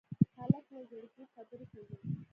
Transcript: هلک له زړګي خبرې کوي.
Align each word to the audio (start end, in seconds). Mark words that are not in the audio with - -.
هلک 0.37 0.65
له 0.73 0.81
زړګي 0.89 1.25
خبرې 1.33 1.65
کوي. 1.71 1.97